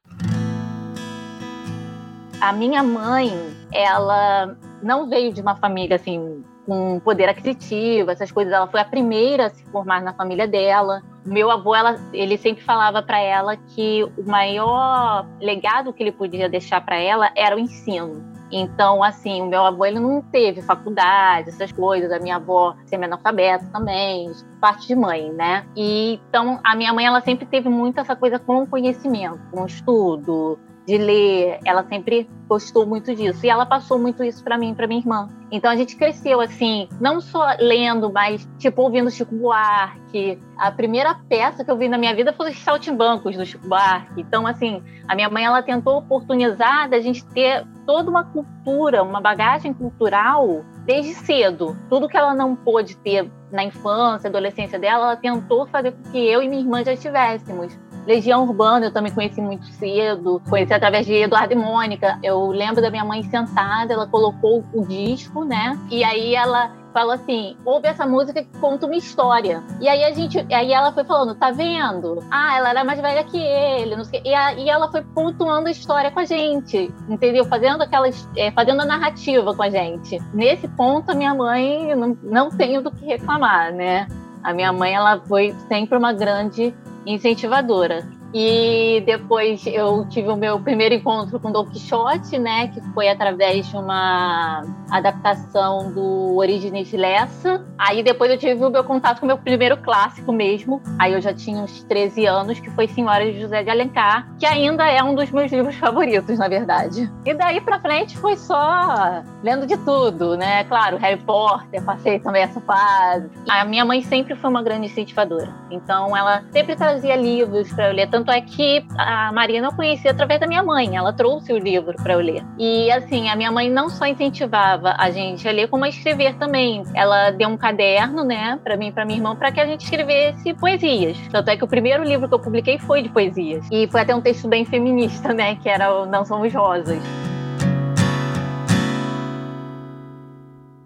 A 2.41 2.53
minha 2.53 2.83
mãe, 2.83 3.33
ela 3.73 4.57
não 4.83 5.09
veio 5.09 5.33
de 5.33 5.41
uma 5.41 5.57
família 5.57 5.97
assim 5.97 6.45
com 6.65 7.01
poder 7.01 7.29
aquisitivo, 7.29 8.11
essas 8.11 8.31
coisas. 8.31 8.53
Ela 8.53 8.69
foi 8.69 8.81
a 8.81 8.85
primeira 8.85 9.47
a 9.47 9.51
se 9.51 9.65
formar 9.65 10.01
na 10.01 10.15
família 10.15 10.47
dela. 10.47 11.03
Meu 11.27 11.51
avô, 11.51 11.75
ela, 11.75 12.01
ele 12.13 12.39
sempre 12.39 12.63
falava 12.63 13.03
para 13.03 13.21
ela 13.21 13.57
que 13.57 14.05
o 14.17 14.23
maior 14.25 15.27
legado 15.41 15.93
que 15.93 16.03
ele 16.03 16.13
podia 16.13 16.49
deixar 16.49 16.81
para 16.85 16.97
ela 16.97 17.33
era 17.37 17.57
o 17.57 17.59
ensino. 17.59 18.32
Então, 18.53 19.03
assim, 19.03 19.41
o 19.41 19.47
meu 19.47 19.65
avô 19.65 19.87
ele 19.87 19.99
não 19.99 20.21
teve 20.21 20.61
faculdade, 20.61 21.49
essas 21.49 21.73
coisas. 21.73 22.13
A 22.13 22.19
minha 22.19 22.37
avó 22.37 22.77
semi-analfabeta 22.85 23.67
também, 23.73 24.31
parte 24.61 24.87
de 24.87 24.95
mãe, 24.95 25.33
né? 25.33 25.67
E 25.75 26.21
então 26.29 26.61
a 26.63 26.77
minha 26.77 26.93
mãe 26.93 27.07
ela 27.07 27.23
sempre 27.23 27.47
teve 27.47 27.69
muito 27.69 27.99
essa 27.99 28.15
coisa 28.15 28.39
com 28.39 28.67
conhecimento, 28.67 29.41
com 29.51 29.65
estudo, 29.65 30.59
de 30.87 30.99
ler, 30.99 31.59
ela 31.65 31.85
sempre 31.85 32.29
gostou 32.49 32.87
muito 32.87 33.15
disso. 33.15 33.45
E 33.47 33.49
ela 33.49 33.65
passou 33.65 33.99
muito 33.99 34.23
isso 34.23 34.43
para 34.43 34.59
mim, 34.59 34.75
para 34.75 34.87
minha 34.87 35.01
irmã. 35.01 35.29
Então 35.51 35.71
a 35.71 35.77
gente 35.77 35.97
cresceu 35.97 36.41
assim, 36.41 36.89
não 37.01 37.21
só 37.21 37.47
lendo, 37.59 38.11
mas 38.13 38.49
tipo 38.59 38.83
ouvindo 38.83 39.11
Chico 39.11 39.35
Buarque. 39.35 40.39
A 40.57 40.71
primeira 40.71 41.15
peça 41.29 41.65
que 41.65 41.71
eu 41.71 41.77
vi 41.77 41.89
na 41.89 41.99
minha 41.99 42.15
vida 42.15 42.33
foi 42.33 42.51
os 42.51 42.59
Saltimbancos 42.59 43.37
do 43.37 43.45
Chico 43.45 43.69
Buarque. 43.69 44.21
Então 44.21 44.47
assim, 44.47 44.83
a 45.07 45.15
minha 45.15 45.29
mãe 45.29 45.45
ela 45.45 45.63
tentou 45.63 45.99
oportunizar 45.99 46.89
da 46.89 47.01
gente 47.01 47.25
ter 47.27 47.65
toda 47.87 48.11
uma 48.11 48.25
cultura, 48.25 49.03
uma 49.03 49.21
bagagem 49.21 49.73
cultural 49.73 50.65
desde 50.85 51.15
cedo. 51.15 51.77
Tudo 51.89 52.09
que 52.09 52.17
ela 52.17 52.35
não 52.35 52.57
pôde 52.57 52.97
ter 52.97 53.31
na 53.51 53.63
infância, 53.63 54.29
adolescência 54.29 54.79
dela, 54.79 55.05
ela 55.05 55.17
tentou 55.17 55.67
fazer 55.67 55.93
com 55.93 56.11
que 56.11 56.19
eu 56.19 56.43
e 56.43 56.49
minha 56.49 56.63
irmã 56.63 56.83
já 56.83 56.97
tivéssemos. 56.97 57.79
Legião 58.07 58.43
Urbana 58.43 58.87
eu 58.87 58.93
também 58.93 59.13
conheci 59.13 59.41
muito 59.41 59.67
cedo, 59.67 60.43
conheci 60.49 60.73
através 60.73 61.07
de 61.07 61.15
Eduardo 61.15 61.53
e 61.53 61.57
Mônica. 61.57 62.19
Eu 62.23 62.49
lembro 62.49 62.83
da 62.83 62.91
minha 62.91 63.05
mãe 63.05 63.23
sentada, 63.23 63.93
ela 63.93 64.07
colocou 64.07 64.65
o 64.73 64.87
disco, 64.87 65.45
né? 65.45 65.79
E 65.91 66.03
aí 66.03 66.35
ela 66.35 66.73
falou 66.93 67.13
assim: 67.13 67.57
ouve 67.65 67.89
essa 67.89 68.07
música 68.07 68.43
que 68.43 68.59
conta 68.59 68.87
uma 68.87 68.97
história. 68.97 69.63
E 69.81 69.89
aí 69.89 70.05
a 70.05 70.13
gente, 70.13 70.39
aí 70.53 70.73
ela 70.73 70.93
foi 70.93 71.05
falando, 71.05 71.35
tá 71.35 71.51
vendo? 71.51 72.23
Ah, 72.31 72.57
ela 72.57 72.71
era 72.71 72.85
mais 72.85 73.01
velha 73.01 73.25
que 73.25 73.39
ele, 73.39 73.97
não 73.97 74.05
sei, 74.05 74.21
e, 74.25 74.35
a, 74.35 74.55
e 74.55 74.69
ela 74.69 74.91
foi 74.91 75.03
pontuando 75.03 75.69
a 75.69 75.71
história 75.71 76.11
com 76.11 76.21
a 76.21 76.25
gente, 76.25 76.93
entendeu? 77.09 77.45
Fazendo 77.45 77.83
aquelas, 77.83 78.29
é, 78.37 78.51
fazendo 78.51 78.83
a 78.83 78.85
narrativa 78.85 79.55
com 79.55 79.63
a 79.63 79.71
gente. 79.71 80.19
Nesse 80.35 80.69
ponto, 80.69 81.11
a 81.11 81.15
minha 81.15 81.35
mãe 81.35 81.95
não, 81.95 82.17
não 82.23 82.51
tenho 82.51 82.83
do 82.83 82.91
que 82.91 83.07
reclamar, 83.07 83.73
né? 83.73 84.07
A 84.43 84.53
minha 84.53 84.73
mãe, 84.73 84.93
ela 84.93 85.21
foi 85.21 85.55
sempre 85.69 85.97
uma 85.97 86.13
grande 86.13 86.75
incentivadora. 87.07 88.09
E 88.35 89.03
depois 89.05 89.67
eu 89.67 90.09
tive 90.09 90.29
o 90.29 90.37
meu 90.37 90.59
primeiro 90.59 90.95
encontro 90.95 91.39
com 91.39 91.53
Don 91.53 91.67
Quixote, 91.67 92.39
né? 92.39 92.69
Que 92.69 92.81
foi 92.95 93.09
através 93.09 93.69
de 93.69 93.77
uma 93.77 94.63
adaptação 94.93 95.91
do 95.91 96.37
Origens 96.37 96.93
Lessa. 96.93 97.65
Aí 97.79 98.03
depois 98.03 98.31
eu 98.31 98.37
tive 98.37 98.63
o 98.63 98.71
meu 98.71 98.85
contato 98.85 99.21
com 99.21 99.27
o 99.27 99.27
meu 99.27 99.39
primeiro 99.39 99.77
clássico 99.79 100.33
mesmo. 100.33 100.83
Aí 100.99 101.15
eu 101.15 101.21
já 101.21 101.33
tinha 101.33 101.63
uns 101.63 101.83
13 101.85 102.27
anos, 102.27 102.61
que 102.61 102.71
foi 102.71 102.87
Senhora 102.87 103.25
de 103.25 103.41
José 103.41 103.63
de 103.63 103.71
Alencar, 103.71 104.29
que 104.39 104.45
ainda 104.45 104.87
é 104.87 105.03
um 105.03 105.15
dos 105.15 105.31
meus 105.31 105.51
livros 105.51 105.75
favoritos, 105.77 106.39
na 106.39 106.47
verdade. 106.47 107.11
E 107.25 107.33
daí 107.33 107.61
pra 107.61 107.81
frente 107.81 108.17
foi 108.19 108.37
só 108.37 109.23
lendo 109.43 109.67
de 109.67 109.77
tudo, 109.79 110.37
né? 110.37 110.65
Claro, 110.65 110.99
Harry 110.99 111.21
Potter, 111.23 111.83
passei 111.83 112.19
também 112.19 112.43
essa 112.43 112.61
fase. 112.61 113.31
A 113.49 113.65
minha 113.65 113.85
mãe 113.85 114.03
sempre 114.03 114.35
foi 114.37 114.51
uma 114.51 114.63
grande 114.63 114.87
incentivadora. 114.87 115.49
Então 115.71 116.15
ela 116.15 116.43
sempre 116.53 116.77
trazia 116.77 117.17
livros 117.17 117.73
para 117.73 117.89
eu 117.89 117.95
ler, 117.95 118.11
tanto 118.11 118.31
é 118.31 118.41
que 118.41 118.85
a 118.99 119.33
Marina 119.33 119.69
eu 119.69 119.73
conheci 119.73 120.07
através 120.07 120.39
da 120.39 120.47
minha 120.47 120.63
mãe. 120.63 120.97
Ela 120.97 121.13
trouxe 121.13 121.53
o 121.53 121.59
livro 121.59 121.95
para 122.03 122.13
eu 122.13 122.21
ler. 122.21 122.45
E 122.59 122.91
assim, 122.91 123.29
a 123.29 123.37
minha 123.37 123.51
mãe 123.51 123.71
não 123.71 123.89
só 123.89 124.07
incentivava 124.07 124.82
a 124.85 125.11
gente 125.11 125.49
a 125.49 125.53
ler, 125.53 125.69
como 125.69 125.85
a 125.85 125.89
escrever 125.89 126.35
também. 126.37 126.83
Ela 126.95 127.31
deu 127.31 127.49
um 127.49 127.57
caderno, 127.57 128.25
né, 128.25 128.59
para 128.63 128.77
mim 128.77 128.89
e 128.89 128.93
para 128.93 129.05
minha 129.05 129.19
irmã, 129.19 129.37
para 129.37 129.53
que 129.53 129.61
a 129.61 129.67
gente 129.67 129.83
escrevesse 129.85 130.55
poesias. 130.55 131.17
Tanto 131.31 131.49
é 131.51 131.57
que 131.57 131.65
o 131.65 131.69
primeiro 131.69 132.05
livro 132.05 132.29
que 132.29 132.35
eu 132.35 132.39
publiquei 132.39 132.79
foi 132.79 133.03
de 133.03 133.09
poesias. 133.09 133.67
E 133.71 133.87
foi 133.89 134.01
até 134.01 134.15
um 134.15 134.21
texto 134.21 134.49
bem 134.49 134.65
feminista, 134.65 135.33
né, 135.33 135.57
que 135.57 135.69
era 135.69 135.93
o 135.93 136.07
Não 136.07 136.25
Somos 136.25 136.53
Rosas. 136.53 137.03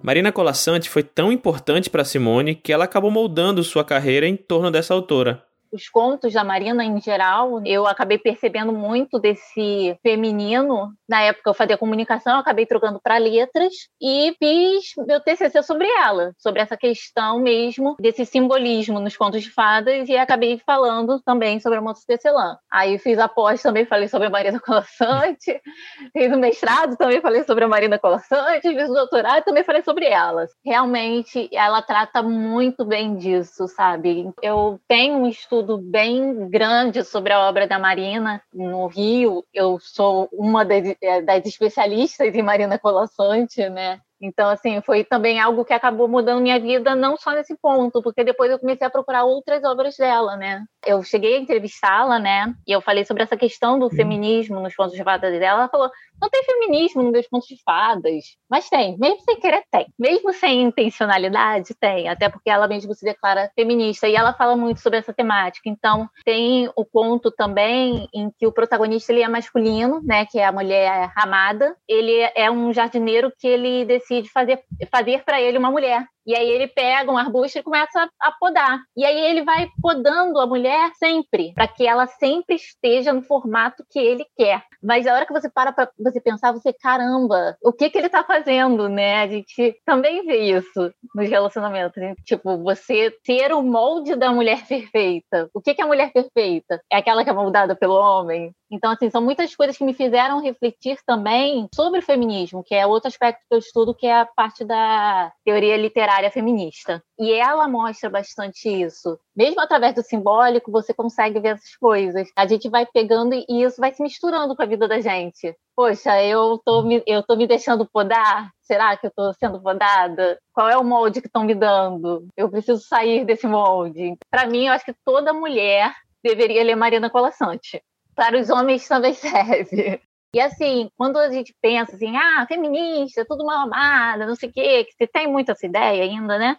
Marina 0.02 0.30
Colassante 0.30 0.88
foi 0.88 1.02
tão 1.02 1.32
importante 1.32 1.90
para 1.90 2.04
Simone 2.04 2.54
que 2.54 2.72
ela 2.72 2.84
acabou 2.84 3.10
moldando 3.10 3.64
sua 3.64 3.82
carreira 3.82 4.26
em 4.28 4.36
torno 4.36 4.70
dessa 4.70 4.94
autora 4.94 5.42
os 5.76 5.88
contos 5.88 6.32
da 6.32 6.42
Marina 6.42 6.84
em 6.84 7.00
geral, 7.00 7.64
eu 7.64 7.86
acabei 7.86 8.18
percebendo 8.18 8.72
muito 8.72 9.18
desse 9.18 9.96
feminino. 10.02 10.92
Na 11.08 11.22
época 11.22 11.50
eu 11.50 11.54
fazia 11.54 11.78
comunicação, 11.78 12.34
eu 12.34 12.40
acabei 12.40 12.66
trocando 12.66 13.00
para 13.00 13.18
letras 13.18 13.72
e 14.00 14.34
fiz 14.38 14.92
meu 15.06 15.20
TCC 15.20 15.62
sobre 15.62 15.86
ela, 15.86 16.32
sobre 16.38 16.60
essa 16.60 16.76
questão 16.76 17.38
mesmo 17.40 17.96
desse 18.00 18.24
simbolismo 18.24 18.98
nos 18.98 19.16
contos 19.16 19.42
de 19.42 19.50
fadas 19.50 20.08
e 20.08 20.16
acabei 20.16 20.58
falando 20.64 21.20
também 21.20 21.60
sobre 21.60 21.78
a 21.78 21.82
moça 21.82 22.02
tecelã. 22.06 22.56
Aí 22.72 22.98
fiz 22.98 23.18
a 23.18 23.28
pós, 23.28 23.62
também 23.62 23.84
falei 23.84 24.08
sobre 24.08 24.26
a 24.26 24.30
Marina 24.30 24.60
Colassante, 24.60 25.60
fiz 26.12 26.32
o 26.32 26.38
mestrado, 26.38 26.96
também 26.96 27.20
falei 27.20 27.44
sobre 27.44 27.64
a 27.64 27.68
Marina 27.68 27.98
Colassante, 27.98 28.62
fiz 28.62 28.88
o 28.88 28.94
doutorado, 28.94 29.44
também 29.44 29.64
falei 29.64 29.82
sobre 29.82 30.06
elas. 30.06 30.50
Realmente, 30.64 31.48
ela 31.52 31.82
trata 31.82 32.22
muito 32.22 32.84
bem 32.84 33.16
disso, 33.16 33.68
sabe? 33.68 34.30
Eu 34.42 34.80
tenho 34.88 35.16
um 35.16 35.28
estudo 35.28 35.65
estudo 35.66 35.78
bem 35.78 36.48
grande 36.48 37.02
sobre 37.02 37.32
a 37.32 37.40
obra 37.48 37.66
da 37.66 37.78
Marina 37.78 38.40
no 38.54 38.86
Rio. 38.86 39.44
Eu 39.52 39.78
sou 39.80 40.28
uma 40.32 40.64
das, 40.64 40.94
é, 41.02 41.20
das 41.20 41.44
especialistas 41.44 42.32
em 42.34 42.42
Marina 42.42 42.78
Colassante, 42.78 43.68
né? 43.68 44.00
Então, 44.20 44.48
assim, 44.48 44.80
foi 44.80 45.04
também 45.04 45.40
algo 45.40 45.64
que 45.64 45.74
acabou 45.74 46.08
mudando 46.08 46.40
minha 46.40 46.58
vida, 46.58 46.94
não 46.94 47.16
só 47.16 47.32
nesse 47.32 47.56
ponto, 47.56 48.00
porque 48.00 48.24
depois 48.24 48.50
eu 48.50 48.58
comecei 48.58 48.86
a 48.86 48.90
procurar 48.90 49.24
outras 49.24 49.62
obras 49.64 49.96
dela, 49.96 50.36
né? 50.36 50.64
Eu 50.86 51.02
cheguei 51.02 51.34
a 51.36 51.40
entrevistá-la, 51.40 52.18
né? 52.18 52.54
E 52.66 52.70
eu 52.70 52.80
falei 52.80 53.04
sobre 53.04 53.24
essa 53.24 53.36
questão 53.36 53.76
do 53.76 53.90
feminismo 53.90 54.60
nos 54.60 54.74
contos 54.74 54.94
de 54.94 55.02
fadas 55.02 55.32
dela. 55.32 55.62
Ela 55.62 55.68
falou: 55.68 55.90
não 56.20 56.30
tem 56.30 56.44
feminismo 56.44 57.02
nos 57.02 57.12
meus 57.12 57.26
contos 57.26 57.48
de 57.48 57.60
fadas. 57.62 58.36
Mas 58.48 58.68
tem, 58.70 58.96
mesmo 58.96 59.20
sem 59.20 59.38
querer, 59.40 59.64
tem. 59.70 59.86
Mesmo 59.98 60.32
sem 60.32 60.62
intencionalidade, 60.62 61.74
tem. 61.74 62.08
Até 62.08 62.28
porque 62.28 62.48
ela 62.48 62.68
mesmo 62.68 62.94
se 62.94 63.04
declara 63.04 63.50
feminista. 63.54 64.08
E 64.08 64.14
ela 64.14 64.32
fala 64.32 64.56
muito 64.56 64.80
sobre 64.80 65.00
essa 65.00 65.12
temática. 65.12 65.68
Então, 65.68 66.08
tem 66.24 66.70
o 66.76 66.84
conto 66.84 67.30
também 67.32 68.08
em 68.14 68.30
que 68.38 68.46
o 68.46 68.52
protagonista 68.52 69.12
ele 69.12 69.22
é 69.22 69.28
masculino, 69.28 70.00
né? 70.04 70.24
Que 70.24 70.38
é 70.38 70.46
a 70.46 70.52
mulher 70.52 71.10
amada. 71.16 71.76
Ele 71.88 72.16
é 72.34 72.50
um 72.50 72.72
jardineiro 72.72 73.32
que 73.36 73.48
ele 73.48 73.84
decide 73.84 74.30
fazer, 74.30 74.62
fazer 74.90 75.24
para 75.24 75.40
ele 75.40 75.58
uma 75.58 75.70
mulher. 75.70 76.06
E 76.26 76.34
aí 76.34 76.48
ele 76.48 76.66
pega 76.66 77.10
um 77.10 77.16
arbusto 77.16 77.58
e 77.58 77.62
começa 77.62 78.08
a 78.20 78.32
podar. 78.32 78.80
E 78.96 79.04
aí 79.04 79.18
ele 79.26 79.44
vai 79.44 79.68
podando 79.80 80.40
a 80.40 80.46
mulher 80.46 80.90
sempre, 80.98 81.52
para 81.54 81.68
que 81.68 81.86
ela 81.86 82.06
sempre 82.06 82.56
esteja 82.56 83.12
no 83.12 83.22
formato 83.22 83.84
que 83.88 83.98
ele 83.98 84.26
quer. 84.36 84.62
Mas 84.82 85.06
a 85.06 85.14
hora 85.14 85.26
que 85.26 85.32
você 85.32 85.48
para 85.48 85.72
para 85.72 85.90
você 85.98 86.20
pensar, 86.20 86.52
você, 86.52 86.72
caramba, 86.72 87.56
o 87.62 87.72
que 87.72 87.90
que 87.90 87.98
ele 87.98 88.08
tá 88.08 88.24
fazendo, 88.24 88.88
né? 88.88 89.22
A 89.22 89.28
gente 89.28 89.76
também 89.84 90.24
vê 90.24 90.38
isso 90.38 90.92
nos 91.14 91.28
relacionamentos. 91.28 91.96
Né? 92.00 92.14
Tipo, 92.24 92.58
você 92.62 93.12
ter 93.24 93.52
o 93.52 93.62
molde 93.62 94.16
da 94.16 94.32
mulher 94.32 94.64
perfeita. 94.66 95.48
O 95.54 95.60
que 95.60 95.74
que 95.74 95.80
é 95.80 95.84
a 95.84 95.88
mulher 95.88 96.12
perfeita? 96.12 96.80
É 96.90 96.96
aquela 96.96 97.22
que 97.24 97.30
é 97.30 97.32
moldada 97.32 97.76
pelo 97.76 97.94
homem? 97.94 98.52
Então, 98.70 98.90
assim, 98.90 99.10
são 99.10 99.22
muitas 99.22 99.54
coisas 99.54 99.76
que 99.76 99.84
me 99.84 99.94
fizeram 99.94 100.40
refletir 100.40 100.98
também 101.06 101.68
sobre 101.74 102.00
o 102.00 102.02
feminismo, 102.02 102.64
que 102.64 102.74
é 102.74 102.86
outro 102.86 103.08
aspecto 103.08 103.40
que 103.48 103.54
eu 103.54 103.58
estudo, 103.58 103.94
que 103.94 104.06
é 104.06 104.20
a 104.20 104.26
parte 104.26 104.64
da 104.64 105.32
teoria 105.44 105.76
literária 105.76 106.30
feminista. 106.30 107.02
E 107.18 107.32
ela 107.32 107.68
mostra 107.68 108.10
bastante 108.10 108.68
isso. 108.68 109.18
Mesmo 109.34 109.60
através 109.60 109.94
do 109.94 110.02
simbólico, 110.02 110.70
você 110.70 110.92
consegue 110.92 111.38
ver 111.38 111.54
essas 111.54 111.76
coisas. 111.76 112.28
A 112.36 112.46
gente 112.46 112.68
vai 112.68 112.86
pegando 112.86 113.34
e 113.34 113.62
isso 113.62 113.80
vai 113.80 113.92
se 113.94 114.02
misturando 114.02 114.56
com 114.56 114.62
a 114.62 114.66
vida 114.66 114.88
da 114.88 115.00
gente. 115.00 115.54
Poxa, 115.76 116.22
eu 116.22 116.58
tô 116.64 116.82
me, 116.82 117.02
eu 117.06 117.22
tô 117.22 117.36
me 117.36 117.46
deixando 117.46 117.86
podar? 117.86 118.50
Será 118.62 118.96
que 118.96 119.06
eu 119.06 119.12
tô 119.14 119.32
sendo 119.34 119.60
podada? 119.60 120.38
Qual 120.52 120.68
é 120.68 120.76
o 120.76 120.82
molde 120.82 121.20
que 121.20 121.28
estão 121.28 121.44
me 121.44 121.54
dando? 121.54 122.26
Eu 122.36 122.50
preciso 122.50 122.80
sair 122.80 123.24
desse 123.24 123.46
molde. 123.46 124.16
Para 124.30 124.46
mim, 124.46 124.66
eu 124.66 124.72
acho 124.72 124.84
que 124.84 124.94
toda 125.04 125.32
mulher 125.32 125.94
deveria 126.24 126.64
ler 126.64 126.74
Marina 126.74 127.08
Colassante 127.10 127.82
para 128.16 128.40
os 128.40 128.50
homens 128.50 128.88
também 128.88 129.14
serve. 129.14 130.00
E 130.34 130.40
assim, 130.40 130.90
quando 130.96 131.18
a 131.18 131.30
gente 131.30 131.54
pensa 131.62 131.94
assim, 131.94 132.16
ah, 132.16 132.44
feminista, 132.48 133.24
tudo 133.24 133.44
mal 133.44 133.66
amada, 133.66 134.26
não 134.26 134.34
sei 134.34 134.48
o 134.48 134.52
quê, 134.52 134.84
que 134.84 134.92
você 134.92 135.06
tem 135.06 135.26
muito 135.28 135.52
essa 135.52 135.66
ideia 135.66 136.02
ainda, 136.02 136.38
né? 136.38 136.56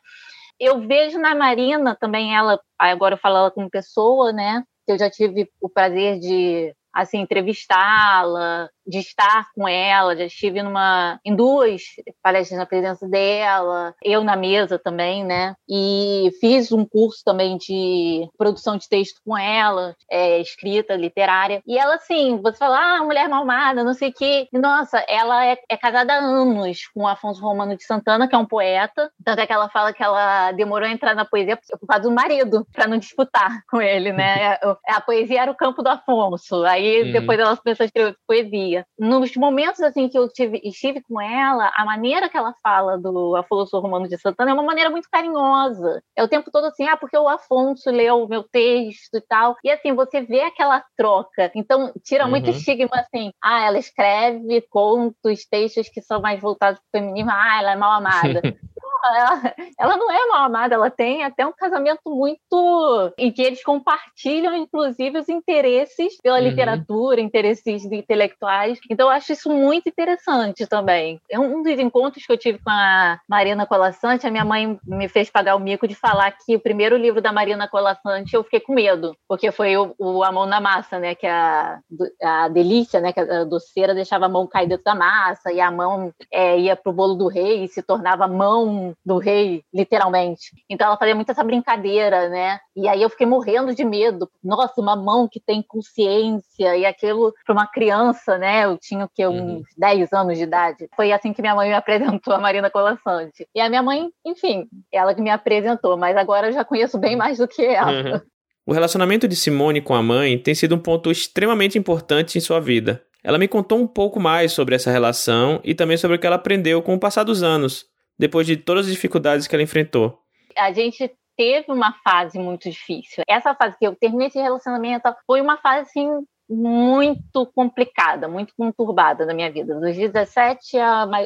Eu 0.59 0.79
vejo 0.87 1.19
na 1.19 1.35
Marina 1.35 1.95
também 1.95 2.35
ela, 2.35 2.59
agora 2.79 3.15
eu 3.15 3.19
falo 3.19 3.37
ela 3.37 3.51
como 3.51 3.69
pessoa, 3.69 4.31
né? 4.31 4.63
Eu 4.87 4.97
já 4.97 5.09
tive 5.09 5.49
o 5.61 5.69
prazer 5.69 6.19
de 6.19 6.73
assim 7.01 7.19
entrevistá-la, 7.19 8.69
de 8.87 8.99
estar 8.99 9.47
com 9.53 9.67
ela, 9.67 10.15
já 10.15 10.25
estive 10.25 10.63
numa, 10.63 11.19
em 11.25 11.35
duas 11.35 11.83
palestras 12.23 12.57
na 12.57 12.65
presença 12.65 13.07
dela, 13.07 13.93
eu 14.01 14.23
na 14.23 14.35
mesa 14.35 14.79
também, 14.79 15.25
né? 15.25 15.55
E 15.69 16.31
fiz 16.39 16.71
um 16.71 16.85
curso 16.85 17.21
também 17.25 17.57
de 17.57 18.27
produção 18.37 18.77
de 18.77 18.87
texto 18.87 19.19
com 19.25 19.37
ela, 19.37 19.93
é, 20.09 20.39
escrita, 20.39 20.95
literária. 20.95 21.61
E 21.67 21.77
ela, 21.77 21.95
assim, 21.95 22.39
você 22.41 22.57
fala, 22.57 22.79
ah, 22.79 23.03
mulher 23.03 23.27
malmada, 23.27 23.83
não 23.83 23.93
sei 23.93 24.09
o 24.09 24.13
quê. 24.13 24.47
E, 24.51 24.57
nossa, 24.57 25.03
ela 25.09 25.45
é, 25.45 25.57
é 25.69 25.75
casada 25.75 26.13
há 26.13 26.17
anos 26.17 26.87
com 26.93 27.03
o 27.03 27.07
Afonso 27.07 27.41
Romano 27.41 27.75
de 27.75 27.83
Santana, 27.83 28.27
que 28.27 28.35
é 28.35 28.37
um 28.37 28.45
poeta. 28.45 29.11
Tanto 29.23 29.41
é 29.41 29.45
que 29.45 29.53
ela 29.53 29.69
fala 29.69 29.91
que 29.91 30.03
ela 30.03 30.53
demorou 30.53 30.87
a 30.87 30.91
entrar 30.91 31.13
na 31.13 31.25
poesia 31.25 31.57
por 31.57 31.87
causa 31.87 32.03
do 32.03 32.11
marido, 32.11 32.65
para 32.71 32.87
não 32.87 32.97
disputar 32.97 33.61
com 33.69 33.81
ele, 33.81 34.13
né? 34.13 34.57
a, 34.61 34.77
a 34.95 35.01
poesia 35.01 35.41
era 35.41 35.51
o 35.51 35.55
campo 35.55 35.83
do 35.83 35.89
Afonso. 35.89 36.63
Aí 36.63 36.86
uhum. 37.03 37.11
depois 37.11 37.39
ela 37.39 37.57
começou 37.57 37.83
a 37.83 37.87
escrever 37.87 38.15
poesia 38.27 38.85
nos 38.97 39.35
momentos 39.35 39.81
assim 39.81 40.07
que 40.07 40.17
eu 40.17 40.27
tive, 40.29 40.61
estive 40.63 41.01
com 41.01 41.21
ela, 41.21 41.71
a 41.75 41.85
maneira 41.85 42.29
que 42.29 42.37
ela 42.37 42.53
fala 42.61 42.97
do 42.97 43.35
Afonso 43.35 43.79
Romano 43.79 44.07
de 44.07 44.17
Santana 44.17 44.51
é 44.51 44.53
uma 44.53 44.63
maneira 44.63 44.89
muito 44.89 45.07
carinhosa. 45.11 46.01
É 46.15 46.23
o 46.23 46.27
tempo 46.27 46.51
todo 46.51 46.65
assim, 46.65 46.87
ah, 46.87 46.97
porque 46.97 47.17
o 47.17 47.27
Afonso 47.27 47.89
leu 47.89 48.23
o 48.23 48.27
meu 48.27 48.43
texto 48.43 49.15
e 49.15 49.21
tal. 49.21 49.55
E 49.63 49.69
assim, 49.69 49.93
você 49.93 50.21
vê 50.21 50.41
aquela 50.41 50.83
troca. 50.95 51.51
Então, 51.55 51.91
tira 52.03 52.25
uhum. 52.25 52.29
muito 52.29 52.49
estigma 52.49 52.89
assim, 52.93 53.31
ah, 53.41 53.65
ela 53.65 53.77
escreve 53.77 54.61
contos, 54.69 55.45
textos 55.49 55.89
que 55.89 56.01
são 56.01 56.21
mais 56.21 56.39
voltados 56.39 56.79
para 56.79 56.99
o 56.99 57.03
feminismo, 57.03 57.31
ah, 57.31 57.59
ela 57.59 57.71
é 57.71 57.75
mal 57.75 57.91
amada. 57.91 58.41
ela, 59.15 59.55
ela 59.79 59.97
não 59.97 60.11
é 60.11 60.25
mal 60.27 60.45
amada, 60.45 60.75
ela 60.75 60.89
tem 60.89 61.23
até 61.23 61.45
um 61.45 61.53
casamento 61.53 62.01
muito. 62.05 63.13
em 63.17 63.31
que 63.31 63.41
eles 63.41 63.63
compartilham, 63.63 64.55
inclusive, 64.55 65.19
os 65.19 65.29
interesses 65.29 66.17
pela 66.21 66.37
uhum. 66.37 66.43
literatura, 66.43 67.21
interesses 67.21 67.85
intelectuais. 67.85 68.79
Então, 68.89 69.07
eu 69.07 69.11
acho 69.11 69.33
isso 69.33 69.49
muito 69.49 69.89
interessante 69.89 70.65
também. 70.65 71.19
É 71.29 71.39
um 71.39 71.61
dos 71.61 71.79
encontros 71.79 72.25
que 72.25 72.31
eu 72.31 72.37
tive 72.37 72.59
com 72.59 72.69
a 72.69 73.19
Marina 73.27 73.65
Colassante, 73.65 74.27
a 74.27 74.31
minha 74.31 74.45
mãe 74.45 74.79
me 74.85 75.07
fez 75.07 75.29
pagar 75.29 75.55
o 75.55 75.59
mico 75.59 75.87
de 75.87 75.95
falar 75.95 76.31
que 76.31 76.55
o 76.55 76.59
primeiro 76.59 76.97
livro 76.97 77.21
da 77.21 77.31
Marina 77.31 77.67
Colassante 77.67 78.33
eu 78.33 78.43
fiquei 78.43 78.59
com 78.59 78.73
medo, 78.73 79.15
porque 79.27 79.51
foi 79.51 79.77
o, 79.77 79.93
o 79.97 80.23
A 80.23 80.31
Mão 80.31 80.45
na 80.45 80.59
Massa, 80.59 80.99
né? 80.99 81.15
Que 81.15 81.27
é 81.27 81.31
a, 81.31 81.79
a 82.23 82.47
delícia, 82.49 82.99
né? 82.99 83.13
Que 83.13 83.19
a 83.19 83.43
doceira 83.43 83.93
deixava 83.93 84.25
a 84.25 84.29
mão 84.29 84.47
cair 84.47 84.67
dentro 84.67 84.83
da 84.83 84.95
massa 84.95 85.51
e 85.51 85.59
a 85.59 85.71
mão 85.71 86.11
é, 86.31 86.57
ia 86.59 86.75
pro 86.75 86.93
bolo 86.93 87.15
do 87.15 87.27
rei 87.27 87.63
e 87.63 87.67
se 87.67 87.81
tornava 87.81 88.27
mão 88.27 88.93
do 89.05 89.17
rei, 89.17 89.63
literalmente. 89.73 90.51
Então 90.69 90.87
ela 90.87 90.97
fazia 90.97 91.15
muito 91.15 91.31
essa 91.31 91.43
brincadeira, 91.43 92.27
né? 92.29 92.59
E 92.75 92.87
aí 92.87 93.01
eu 93.01 93.09
fiquei 93.09 93.25
morrendo 93.25 93.73
de 93.73 93.85
medo. 93.85 94.29
Nossa, 94.43 94.81
uma 94.81 94.95
mão 94.95 95.27
que 95.31 95.39
tem 95.39 95.63
consciência 95.65 96.75
e 96.75 96.85
aquilo 96.85 97.33
para 97.45 97.53
uma 97.53 97.67
criança, 97.67 98.37
né? 98.37 98.65
Eu 98.65 98.77
tinha 98.77 99.07
que 99.13 99.25
uns 99.25 99.39
uhum. 99.39 99.63
10 99.77 100.11
anos 100.13 100.37
de 100.37 100.43
idade. 100.43 100.89
Foi 100.95 101.11
assim 101.11 101.31
que 101.31 101.41
minha 101.41 101.55
mãe 101.55 101.69
me 101.69 101.75
apresentou 101.75 102.33
a 102.33 102.39
Marina 102.39 102.69
Colassante. 102.69 103.47
E 103.55 103.61
a 103.61 103.69
minha 103.69 103.81
mãe, 103.81 104.09
enfim, 104.25 104.67
ela 104.91 105.15
que 105.15 105.21
me 105.21 105.29
apresentou, 105.29 105.95
mas 105.97 106.17
agora 106.17 106.47
eu 106.47 106.53
já 106.53 106.65
conheço 106.65 106.97
bem 106.97 107.15
mais 107.15 107.37
do 107.37 107.47
que 107.47 107.63
ela. 107.63 107.91
Uhum. 107.91 108.21
O 108.67 108.73
relacionamento 108.73 109.29
de 109.29 109.35
Simone 109.37 109.79
com 109.79 109.95
a 109.95 110.03
mãe 110.03 110.37
tem 110.37 110.53
sido 110.53 110.75
um 110.75 110.77
ponto 110.77 111.09
extremamente 111.09 111.77
importante 111.77 112.37
em 112.37 112.41
sua 112.41 112.59
vida. 112.59 113.01
Ela 113.23 113.37
me 113.37 113.47
contou 113.47 113.79
um 113.79 113.87
pouco 113.87 114.19
mais 114.19 114.51
sobre 114.51 114.75
essa 114.75 114.91
relação 114.91 115.61
e 115.63 115.73
também 115.73 115.95
sobre 115.95 116.17
o 116.17 116.19
que 116.19 116.27
ela 116.27 116.35
aprendeu 116.35 116.81
com 116.81 116.93
o 116.93 116.99
passar 116.99 117.23
dos 117.23 117.43
anos, 117.43 117.85
depois 118.17 118.47
de 118.47 118.57
todas 118.57 118.87
as 118.87 118.91
dificuldades 118.91 119.47
que 119.47 119.55
ela 119.55 119.63
enfrentou? 119.63 120.19
A 120.57 120.71
gente 120.71 121.11
teve 121.37 121.71
uma 121.71 121.93
fase 122.03 122.39
muito 122.39 122.69
difícil. 122.69 123.23
Essa 123.27 123.53
fase 123.53 123.77
que 123.77 123.85
eu 123.85 123.95
terminei 123.95 124.27
esse 124.27 124.39
relacionamento 124.39 125.03
foi 125.25 125.39
uma 125.39 125.57
fase 125.57 125.81
assim 125.81 126.25
muito 126.49 127.45
complicada, 127.53 128.27
muito 128.27 128.53
conturbada 128.57 129.25
na 129.25 129.33
minha 129.33 129.51
vida, 129.51 129.79
dos 129.79 129.95
17 129.95 130.77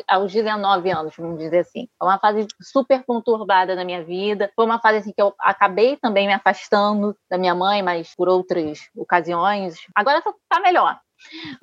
aos 0.08 0.34
19 0.34 0.90
anos, 0.90 1.14
vamos 1.16 1.38
dizer 1.38 1.60
assim. 1.60 1.88
É 2.02 2.04
uma 2.04 2.20
fase 2.20 2.48
super 2.60 3.04
conturbada 3.06 3.76
na 3.76 3.86
minha 3.86 4.04
vida. 4.04 4.52
Foi 4.56 4.66
uma 4.66 4.80
fase 4.80 4.98
assim 4.98 5.14
que 5.14 5.22
eu 5.22 5.34
acabei 5.40 5.96
também 5.98 6.26
me 6.26 6.34
afastando 6.34 7.16
da 7.30 7.38
minha 7.38 7.54
mãe, 7.54 7.84
mas 7.84 8.14
por 8.16 8.28
outras 8.28 8.80
ocasiões. 8.96 9.76
Agora 9.96 10.24
tá 10.50 10.60
melhor. 10.60 11.00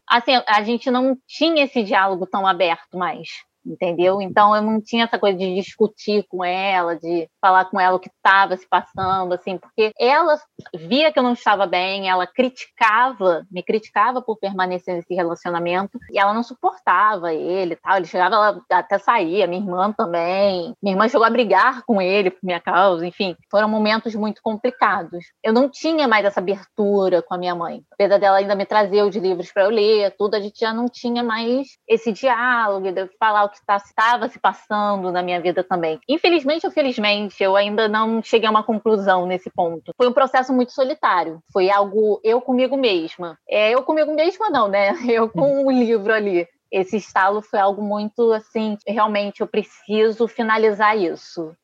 Assim, 0.08 0.40
a 0.46 0.62
gente 0.62 0.88
não 0.88 1.16
tinha 1.26 1.64
esse 1.64 1.82
diálogo 1.82 2.26
tão 2.26 2.46
aberto 2.46 2.96
mais 2.96 3.28
entendeu? 3.68 4.20
Então 4.20 4.54
eu 4.54 4.62
não 4.62 4.80
tinha 4.80 5.04
essa 5.04 5.18
coisa 5.18 5.38
de 5.38 5.54
discutir 5.54 6.24
com 6.28 6.44
ela, 6.44 6.96
de 6.96 7.28
falar 7.40 7.66
com 7.66 7.78
ela 7.78 7.96
o 7.96 8.00
que 8.00 8.08
estava 8.08 8.56
se 8.56 8.66
passando, 8.68 9.32
assim, 9.32 9.58
porque 9.58 9.92
ela 9.98 10.38
via 10.74 11.12
que 11.12 11.18
eu 11.18 11.22
não 11.22 11.32
estava 11.32 11.66
bem, 11.66 12.08
ela 12.08 12.26
criticava, 12.26 13.44
me 13.50 13.62
criticava 13.62 14.22
por 14.22 14.38
permanecer 14.38 14.94
nesse 14.94 15.14
relacionamento 15.14 15.98
e 16.10 16.18
ela 16.18 16.32
não 16.32 16.42
suportava 16.42 17.32
ele, 17.32 17.76
tal. 17.76 17.96
Ele 17.96 18.06
chegava 18.06 18.34
ela 18.34 18.62
até 18.70 18.98
sair, 18.98 19.42
a 19.42 19.46
minha 19.46 19.60
irmã 19.60 19.92
também. 19.92 20.74
Minha 20.82 20.94
irmã 20.94 21.08
chegou 21.08 21.26
a 21.26 21.30
brigar 21.30 21.82
com 21.86 22.00
ele 22.00 22.30
por 22.30 22.40
minha 22.42 22.60
causa, 22.60 23.06
enfim, 23.06 23.36
foram 23.50 23.68
momentos 23.68 24.14
muito 24.14 24.40
complicados. 24.42 25.24
Eu 25.42 25.52
não 25.52 25.68
tinha 25.68 26.08
mais 26.08 26.24
essa 26.24 26.40
abertura 26.40 27.22
com 27.22 27.34
a 27.34 27.38
minha 27.38 27.54
mãe, 27.54 27.82
apesar 27.92 28.18
dela 28.18 28.38
ainda 28.38 28.54
me 28.54 28.66
trazer 28.66 29.02
os 29.02 29.14
livros 29.14 29.52
para 29.52 29.64
eu 29.64 29.70
ler, 29.70 30.14
tudo, 30.16 30.34
a 30.34 30.40
gente 30.40 30.58
já 30.58 30.72
não 30.72 30.86
tinha 30.88 31.22
mais 31.22 31.68
esse 31.86 32.12
diálogo 32.12 32.90
de 32.92 33.08
falar 33.18 33.44
o 33.44 33.48
que 33.48 33.57
estava 33.60 34.28
se 34.28 34.38
passando 34.38 35.10
na 35.10 35.22
minha 35.22 35.40
vida 35.40 35.64
também. 35.64 36.00
Infelizmente 36.08 36.66
ou 36.66 36.72
felizmente, 36.72 37.42
eu 37.42 37.56
ainda 37.56 37.88
não 37.88 38.22
cheguei 38.22 38.48
a 38.48 38.50
uma 38.50 38.62
conclusão 38.62 39.26
nesse 39.26 39.50
ponto. 39.50 39.92
Foi 39.96 40.08
um 40.08 40.12
processo 40.12 40.52
muito 40.52 40.72
solitário. 40.72 41.42
Foi 41.52 41.70
algo 41.70 42.20
eu 42.22 42.40
comigo 42.40 42.76
mesma. 42.76 43.38
É, 43.48 43.70
eu 43.70 43.82
comigo 43.82 44.14
mesma 44.14 44.50
não, 44.50 44.68
né? 44.68 44.92
Eu 45.08 45.28
com 45.28 45.64
o 45.64 45.70
livro 45.70 46.12
ali 46.12 46.46
esse 46.70 46.96
estalo 46.96 47.40
foi 47.40 47.58
algo 47.58 47.82
muito 47.82 48.32
assim, 48.32 48.76
realmente 48.86 49.40
eu 49.40 49.46
preciso 49.46 50.28
finalizar 50.28 50.96
isso. 50.96 51.54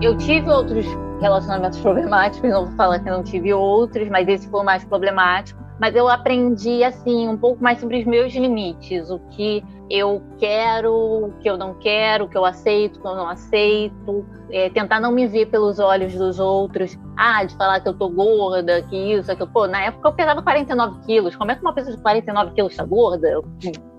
Eu 0.00 0.16
tive 0.16 0.48
outros 0.48 0.86
relacionamentos 1.20 1.80
problemáticos, 1.80 2.48
não 2.48 2.66
vou 2.66 2.76
falar 2.76 3.00
que 3.00 3.10
não 3.10 3.24
tive 3.24 3.52
outros, 3.52 4.08
mas 4.08 4.28
esse 4.28 4.48
foi 4.48 4.60
o 4.60 4.64
mais 4.64 4.84
problemático 4.84 5.67
mas 5.80 5.94
eu 5.94 6.08
aprendi 6.08 6.82
assim 6.82 7.28
um 7.28 7.36
pouco 7.36 7.62
mais 7.62 7.78
sobre 7.78 7.98
os 7.98 8.04
meus 8.04 8.32
limites, 8.34 9.10
o 9.10 9.18
que 9.30 9.62
eu 9.90 10.22
quero, 10.38 10.92
o 10.92 11.32
que 11.40 11.48
eu 11.48 11.56
não 11.56 11.74
quero, 11.74 12.24
o 12.24 12.28
que 12.28 12.36
eu 12.36 12.44
aceito, 12.44 12.98
o 12.98 13.00
que 13.00 13.06
eu 13.06 13.14
não 13.14 13.28
aceito, 13.28 14.26
é, 14.50 14.68
tentar 14.68 15.00
não 15.00 15.12
me 15.12 15.26
ver 15.26 15.46
pelos 15.46 15.78
olhos 15.78 16.14
dos 16.14 16.38
outros, 16.38 16.98
ah, 17.16 17.42
de 17.44 17.56
falar 17.56 17.80
que 17.80 17.88
eu 17.88 17.94
tô 17.94 18.08
gorda, 18.10 18.82
que 18.82 18.96
isso, 18.96 19.34
que 19.34 19.46
pô, 19.46 19.66
na 19.66 19.84
época 19.84 20.08
eu 20.08 20.12
pesava 20.12 20.42
49 20.42 21.06
quilos, 21.06 21.36
como 21.36 21.50
é 21.50 21.54
que 21.54 21.62
uma 21.62 21.72
pessoa 21.72 21.96
de 21.96 22.02
49 22.02 22.54
quilos 22.54 22.76
tá 22.76 22.84
gorda? 22.84 23.28
Eu, 23.28 23.44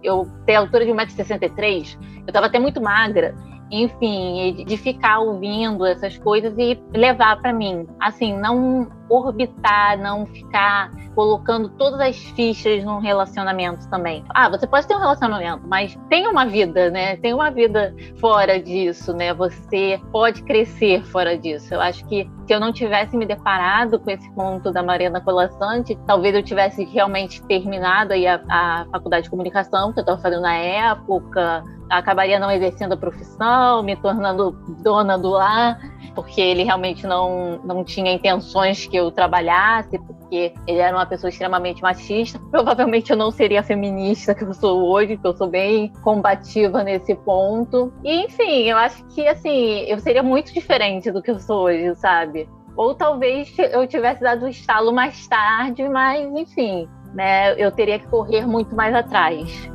eu 0.04 0.28
a 0.48 0.60
altura 0.60 0.86
de 0.86 0.92
1,63m, 0.92 1.98
eu 2.28 2.34
tava 2.34 2.48
até 2.48 2.60
muito 2.60 2.80
magra, 2.82 3.34
enfim, 3.72 4.66
de 4.66 4.78
ficar 4.78 5.20
ouvindo 5.20 5.86
essas 5.86 6.18
coisas 6.18 6.54
e 6.58 6.80
levar 6.94 7.40
para 7.42 7.54
mim. 7.54 7.88
Assim, 8.00 8.36
não 8.38 8.88
orbitar, 9.10 9.98
não 9.98 10.26
ficar 10.26 10.92
colocando 11.16 11.70
todas 11.70 12.00
as 12.00 12.18
fichas 12.18 12.84
num 12.84 13.00
relacionamento 13.00 13.90
também. 13.90 14.24
Ah, 14.30 14.50
você 14.50 14.66
pode 14.66 14.88
ter 14.88 14.96
um 14.96 15.00
relacionamento, 15.00 15.68
mas 15.68 15.98
tem 16.10 16.28
uma 16.28 16.46
vida, 16.46 16.90
né? 16.90 17.18
Tem 17.18 17.34
uma 17.34 17.50
vida 17.52 17.94
fora 18.20 18.62
disso, 18.62 19.14
né? 19.14 19.34
Você 19.34 20.00
pode 20.12 20.44
crescer 20.44 21.04
fora 21.06 21.38
disso. 21.38 21.74
Eu 21.74 21.82
acho 21.82 22.06
que 22.08 22.30
se 22.48 22.54
eu 22.54 22.60
não 22.60 22.72
tivesse 22.72 23.18
me 23.18 23.26
deparado 23.26 24.00
com 24.00 24.10
esse 24.10 24.30
ponto 24.32 24.72
da 24.72 24.82
Mariana 24.82 25.22
Colassante, 25.22 25.98
talvez 26.08 26.34
eu 26.34 26.44
tivesse 26.44 26.84
realmente 26.86 27.42
terminado 27.44 28.14
aí 28.14 28.26
a, 28.26 28.42
a 28.50 28.86
faculdade 28.92 29.24
de 29.24 29.30
comunicação 29.30 29.92
que 29.92 30.00
eu 30.00 30.04
estava 30.04 30.22
fazendo 30.22 30.42
na 30.42 30.56
época, 30.56 31.64
acabaria 31.90 32.40
não 32.40 32.52
exercendo 32.52 32.94
a 32.94 32.98
profissão, 32.98 33.84
me 33.84 33.96
tornando 33.96 34.52
dona 34.82 35.18
do 35.18 35.30
lar, 35.30 35.80
porque 36.16 36.42
ele 36.42 36.64
realmente 36.64 37.06
não, 37.06 37.60
não 37.64 37.84
tinha 37.84 38.12
intenções 38.12 38.86
que 38.86 38.98
eu 38.98 39.12
trabalhasse, 39.12 39.98
porque 40.00 40.54
ele 40.68 40.80
era 40.80 40.96
uma 40.96 41.06
pessoa 41.06 41.30
extremamente 41.30 41.82
machista. 41.82 42.40
Provavelmente 42.52 43.12
eu 43.12 43.18
não 43.18 43.32
seria 43.32 43.62
a 43.62 43.64
feminista 43.64 44.36
que 44.36 44.44
eu 44.44 44.54
sou 44.54 44.88
hoje, 44.90 45.18
que 45.18 45.28
eu 45.28 45.36
sou 45.36 45.48
bem 45.48 45.92
combativa 46.02 46.84
nesse 46.84 47.16
ponto. 47.16 47.94
E, 48.04 48.26
enfim, 48.26 48.64
eu 48.64 48.78
acho 48.78 49.06
que, 49.08 49.28
assim, 49.28 49.82
eu 49.88 50.00
seria 50.00 50.24
muito 50.24 50.54
diferente 50.54 51.12
do 51.12 51.22
que 51.22 51.32
eu 51.32 51.40
sou 51.40 51.64
hoje, 51.64 51.96
sabe? 51.96 52.50
Ou 52.76 52.96
talvez 52.96 53.54
eu 53.58 53.86
tivesse 53.88 54.22
dado 54.22 54.44
o 54.44 54.46
um 54.46 54.50
estalo 54.50 54.94
mais 54.94 55.28
tarde, 55.28 55.88
mas, 55.90 56.26
enfim, 56.34 56.88
né, 57.14 57.54
eu 57.62 57.72
teria 57.72 58.00
que 58.00 58.08
correr 58.08 58.46
muito 58.46 58.76
mais 58.76 58.94
atrás. 58.96 59.70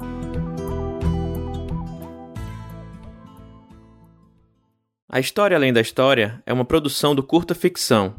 A 5.14 5.20
História 5.20 5.56
Além 5.56 5.72
da 5.72 5.80
História 5.80 6.42
é 6.44 6.52
uma 6.52 6.64
produção 6.64 7.14
do 7.14 7.22
Curta 7.22 7.54
Ficção. 7.54 8.16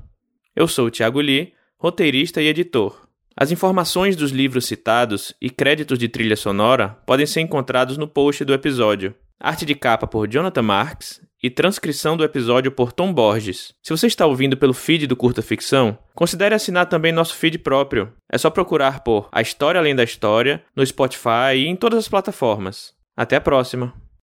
Eu 0.56 0.66
sou 0.66 0.88
o 0.88 0.90
Thiago 0.90 1.20
Lee, 1.20 1.52
roteirista 1.78 2.42
e 2.42 2.48
editor. 2.48 3.10
As 3.36 3.52
informações 3.52 4.16
dos 4.16 4.32
livros 4.32 4.66
citados 4.66 5.34
e 5.42 5.50
créditos 5.50 6.00
de 6.00 6.08
trilha 6.08 6.38
sonora 6.38 6.98
podem 7.06 7.26
ser 7.26 7.42
encontrados 7.42 7.98
no 7.98 8.08
post 8.08 8.46
do 8.46 8.54
episódio. 8.54 9.14
Arte 9.38 9.66
de 9.66 9.76
capa 9.76 10.08
por 10.08 10.26
Jonathan 10.26 10.62
Marks 10.62 11.20
e 11.44 11.50
transcrição 11.50 12.16
do 12.16 12.24
episódio 12.24 12.72
por 12.72 12.94
Tom 12.94 13.14
Borges. 13.14 13.74
Se 13.84 13.92
você 13.92 14.08
está 14.08 14.26
ouvindo 14.26 14.56
pelo 14.56 14.74
feed 14.74 15.06
do 15.06 15.18
Curta 15.18 15.42
Ficção, 15.42 15.98
considere 16.14 16.56
assinar 16.56 16.86
também 16.86 17.12
nosso 17.12 17.36
feed 17.36 17.58
próprio. 17.60 18.14
É 18.32 18.38
só 18.38 18.50
procurar 18.50 19.02
por 19.02 19.28
A 19.34 19.42
História 19.42 19.82
Além 19.82 19.98
da 19.98 20.06
História 20.06 20.64
no 20.74 20.86
Spotify 20.86 21.58
e 21.58 21.68
em 21.68 21.76
todas 21.76 22.00
as 22.00 22.08
plataformas. 22.08 22.94
Até 23.18 23.36
a 23.36 23.42
próxima! 23.42 24.05